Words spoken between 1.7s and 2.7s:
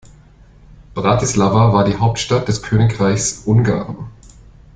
war die Hauptstadt des